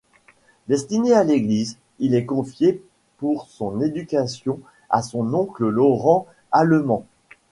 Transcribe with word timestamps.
Destiné 0.67 1.13
à 1.13 1.23
l'Église, 1.23 1.77
il 1.99 2.15
est 2.15 2.25
confié 2.25 2.83
pour 3.19 3.45
son 3.49 3.81
éducation 3.81 4.59
à 4.89 5.03
son 5.03 5.31
oncle 5.35 5.67
Laurent 5.69 6.25
Alleman. 6.51 7.03